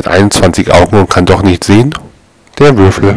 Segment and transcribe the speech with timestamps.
[0.00, 1.94] hat 21 Augen und kann doch nicht sehen?
[2.58, 3.16] Der Würfel.